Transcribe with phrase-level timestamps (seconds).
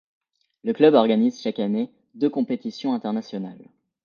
[0.63, 3.69] Le club organise chaque année deux compétitions internationales.